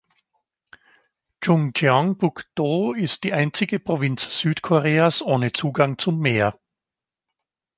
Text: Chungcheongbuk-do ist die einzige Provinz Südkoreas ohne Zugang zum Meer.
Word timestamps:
Chungcheongbuk-do 1.41 2.93
ist 2.93 3.23
die 3.23 3.33
einzige 3.33 3.79
Provinz 3.79 4.39
Südkoreas 4.41 5.21
ohne 5.21 5.53
Zugang 5.53 5.99
zum 5.99 6.17
Meer. 6.17 6.59